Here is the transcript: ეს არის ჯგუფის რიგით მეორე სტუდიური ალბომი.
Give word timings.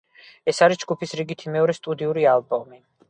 ეს 0.53 0.61
არის 0.67 0.79
ჯგუფის 0.83 1.13
რიგით 1.19 1.45
მეორე 1.57 1.77
სტუდიური 1.81 2.27
ალბომი. 2.35 2.81